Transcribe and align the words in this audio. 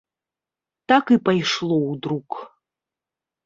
Так 0.93 1.05
і 1.17 1.19
пайшло 1.29 1.77
ў 1.91 1.93
друк. 2.09 2.29